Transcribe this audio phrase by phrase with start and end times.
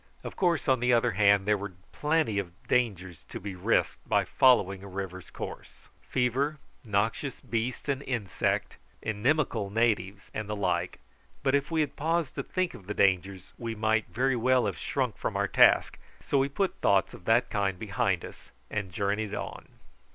[0.23, 4.25] Of course, on the other hand, there were plenty of dangers to be risked by
[4.25, 11.01] following a river's course: fever, noxious beast and insect, inimical natives, and the like;
[11.43, 14.79] but if we had paused to think of the dangers, we might very well have
[14.79, 19.35] shrunk from our task, so we put thoughts of that kind behind us and journeyed
[19.35, 19.67] on.